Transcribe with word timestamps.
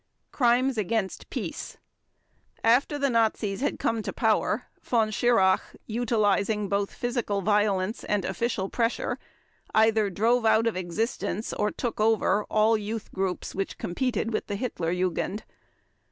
Crimes 0.31 0.79
against 0.79 1.29
Peace 1.29 1.77
After 2.63 2.97
the 2.97 3.11
Nazis 3.11 3.61
had 3.61 3.77
come 3.77 4.01
to 4.01 4.11
power 4.11 4.65
Von 4.81 5.11
Schirach, 5.11 5.61
utilizing 5.85 6.67
both 6.67 6.91
physical 6.91 7.43
violence 7.43 8.03
and 8.05 8.25
official 8.25 8.67
pressure, 8.67 9.19
either 9.75 10.09
drove 10.09 10.43
out 10.43 10.65
of 10.65 10.75
existence 10.75 11.53
or 11.53 11.69
took 11.69 11.99
over 11.99 12.45
all 12.45 12.75
youth 12.79 13.11
groups 13.13 13.53
which 13.53 13.77
competed 13.77 14.33
with 14.33 14.47
the 14.47 14.55
Hitler 14.55 14.91
Jugend. 14.91 15.43